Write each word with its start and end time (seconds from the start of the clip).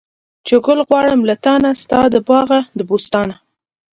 چې 0.47 0.55
ګل 0.65 0.79
غواړم 0.87 1.19
له 1.29 1.35
تانه، 1.43 1.71
ستا 1.83 1.99
د 2.13 2.15
باغه 2.29 2.59
د 2.77 2.79
بوستانه 2.89 3.35